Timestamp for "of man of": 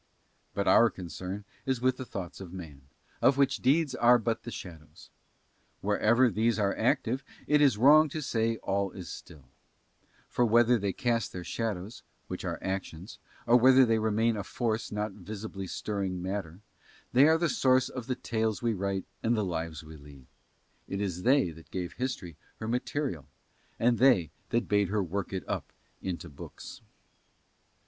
2.41-3.37